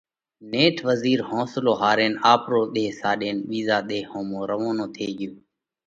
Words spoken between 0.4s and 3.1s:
نيٺ وزِير حونصلو هارينَ آپرو ۮيه